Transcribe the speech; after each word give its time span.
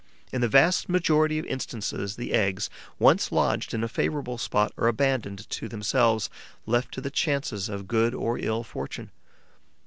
In 0.33 0.41
the 0.41 0.47
vast 0.47 0.89
majority 0.89 1.37
of 1.37 1.45
instances, 1.45 2.15
the 2.15 2.33
eggs, 2.33 2.71
once 2.97 3.31
lodged 3.31 3.71
in 3.71 3.83
a 3.83 3.87
favourable 3.87 4.39
spot, 4.39 4.71
are 4.75 4.87
abandoned 4.87 5.47
to 5.51 5.69
themselves, 5.69 6.27
left 6.65 6.91
to 6.95 7.01
the 7.01 7.11
chances 7.11 7.69
of 7.69 7.87
good 7.87 8.15
or 8.15 8.39
ill 8.39 8.63
fortune. 8.63 9.11